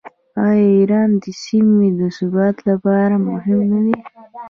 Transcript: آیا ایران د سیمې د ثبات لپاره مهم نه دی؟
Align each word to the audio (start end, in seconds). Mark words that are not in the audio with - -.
آیا 0.45 0.65
ایران 0.77 1.09
د 1.23 1.25
سیمې 1.43 1.87
د 1.99 2.01
ثبات 2.17 2.57
لپاره 2.69 3.15
مهم 3.29 3.59
نه 3.71 3.79
دی؟ 3.85 3.95